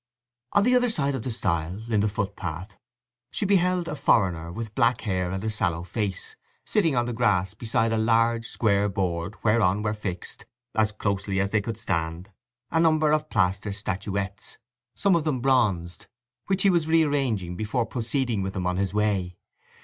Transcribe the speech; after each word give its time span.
On 0.53 0.63
the 0.63 0.73
other 0.75 0.89
side 0.89 1.13
of 1.13 1.21
the 1.21 1.29
stile, 1.29 1.79
in 1.93 1.99
the 1.99 2.07
footpath, 2.07 2.75
she 3.29 3.45
beheld 3.45 3.87
a 3.87 3.95
foreigner 3.95 4.51
with 4.51 4.73
black 4.73 5.01
hair 5.01 5.29
and 5.29 5.43
a 5.43 5.49
sallow 5.51 5.83
face, 5.83 6.35
sitting 6.65 6.95
on 6.95 7.05
the 7.05 7.13
grass 7.13 7.53
beside 7.53 7.91
a 7.93 7.99
large 7.99 8.47
square 8.47 8.89
board 8.89 9.35
whereon 9.43 9.83
were 9.83 9.93
fixed, 9.93 10.47
as 10.73 10.91
closely 10.91 11.39
as 11.39 11.51
they 11.51 11.61
could 11.61 11.77
stand, 11.77 12.31
a 12.71 12.79
number 12.79 13.11
of 13.11 13.29
plaster 13.29 13.71
statuettes, 13.71 14.57
some 14.95 15.15
of 15.15 15.23
them 15.23 15.39
bronzed, 15.39 16.07
which 16.47 16.63
he 16.63 16.71
was 16.71 16.87
re 16.87 17.03
arranging 17.03 17.55
before 17.55 17.85
proceeding 17.85 18.41
with 18.41 18.53
them 18.53 18.65
on 18.65 18.77
his 18.77 18.95
way. 18.95 19.37